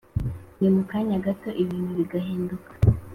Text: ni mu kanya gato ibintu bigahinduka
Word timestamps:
ni 0.59 0.69
mu 0.75 0.81
kanya 0.91 1.17
gato 1.25 1.49
ibintu 1.63 1.91
bigahinduka 1.97 2.71